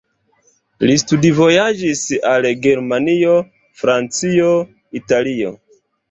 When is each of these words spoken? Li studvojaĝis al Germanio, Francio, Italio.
Li 0.85 0.93
studvojaĝis 0.99 1.99
al 2.29 2.47
Germanio, 2.63 3.33
Francio, 3.81 4.49
Italio. 5.01 5.53